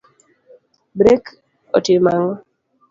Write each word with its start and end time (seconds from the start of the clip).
Brek 0.97 1.23
otimo 1.77 2.09
ango'? 2.15 2.37